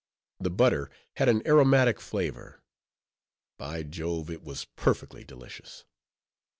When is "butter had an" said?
0.49-1.45